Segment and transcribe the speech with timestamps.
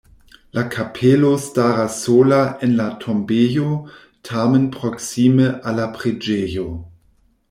[0.57, 3.65] La kapelo staras sola en la tombejo,
[4.31, 6.65] tamen proksime al la preĝejo.